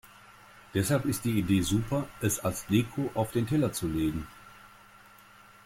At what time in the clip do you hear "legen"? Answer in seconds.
3.87-4.25